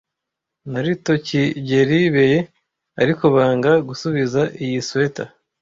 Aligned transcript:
naritokigelibeye, 0.71 2.39
ariko 3.01 3.23
banga 3.35 3.71
gusubiza 3.87 4.41
iyi 4.63 4.79
swater. 4.87 5.29